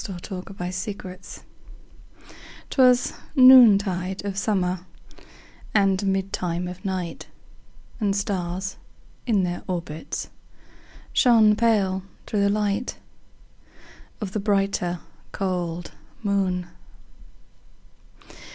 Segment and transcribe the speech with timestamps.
[0.03, 2.35] 1827 Evening Star
[2.71, 4.87] 'Twas noontide of summer,
[5.75, 7.27] And midtime of night,
[7.99, 8.77] And stars,
[9.27, 10.31] in their orbits,
[11.13, 12.97] Shone pale, through the light
[14.19, 15.01] Of the brighter,
[15.31, 15.91] cold
[16.23, 16.65] moon.